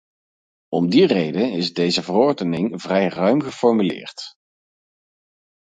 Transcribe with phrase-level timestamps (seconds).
[0.67, 4.35] Om die reden is deze verordening vrij ruim geformuleerd.